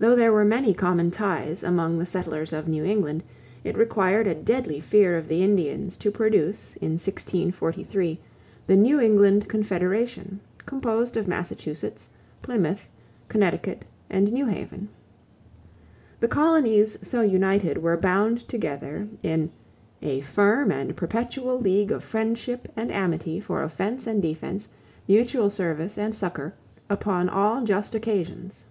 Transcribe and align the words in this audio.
Though 0.00 0.16
there 0.16 0.34
were 0.34 0.44
many 0.44 0.74
common 0.74 1.10
ties 1.10 1.62
among 1.62 1.98
the 1.98 2.04
settlers 2.04 2.52
of 2.52 2.68
New 2.68 2.84
England, 2.84 3.22
it 3.62 3.74
required 3.74 4.26
a 4.26 4.34
deadly 4.34 4.78
fear 4.78 5.16
of 5.16 5.28
the 5.28 5.42
Indians 5.42 5.96
to 5.96 6.10
produce 6.10 6.76
in 6.76 6.90
1643 6.98 8.20
the 8.66 8.76
New 8.76 9.00
England 9.00 9.48
Confederation, 9.48 10.40
composed 10.66 11.16
of 11.16 11.26
Massachusetts, 11.26 12.10
Plymouth, 12.42 12.90
Connecticut, 13.30 13.86
and 14.10 14.30
New 14.30 14.44
Haven. 14.44 14.90
The 16.20 16.28
colonies 16.28 16.98
so 17.00 17.22
united 17.22 17.78
were 17.82 17.96
bound 17.96 18.46
together 18.46 19.08
in 19.22 19.48
"a 20.02 20.20
firm 20.20 20.70
and 20.70 20.94
perpetual 20.94 21.58
league 21.58 21.90
of 21.90 22.04
friendship 22.04 22.68
and 22.76 22.92
amity 22.92 23.40
for 23.40 23.62
offense 23.62 24.06
and 24.06 24.20
defense, 24.20 24.68
mutual 25.08 25.48
service 25.48 25.96
and 25.96 26.14
succor, 26.14 26.52
upon 26.90 27.30
all 27.30 27.64
just 27.64 27.94
occasions." 27.94 28.66